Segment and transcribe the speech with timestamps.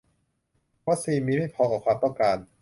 [0.87, 2.37] วัคซีนมีไม่พอกับความต้องการ